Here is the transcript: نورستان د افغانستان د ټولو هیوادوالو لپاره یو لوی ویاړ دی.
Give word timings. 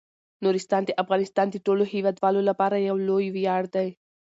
نورستان 0.43 0.81
د 0.85 0.91
افغانستان 1.03 1.47
د 1.51 1.55
ټولو 1.65 1.83
هیوادوالو 1.93 2.41
لپاره 2.49 2.85
یو 2.89 2.95
لوی 3.07 3.27
ویاړ 3.35 3.63
دی. 3.75 3.89